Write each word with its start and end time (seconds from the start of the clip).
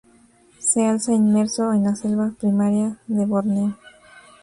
Se 0.57 0.83
alza 0.87 1.13
inmerso 1.13 1.73
en 1.73 1.83
la 1.83 1.93
selva 1.95 2.33
primaria 2.39 2.97
de 3.05 3.23
Borneo. 3.27 3.77